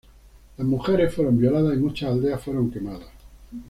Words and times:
Las 0.57 0.65
mujeres 0.65 1.13
fueron 1.13 1.37
violadas 1.37 1.75
y 1.75 1.79
muchas 1.79 2.09
aldeas 2.11 2.41
fueron 2.41 2.71
quemadas. 2.71 3.07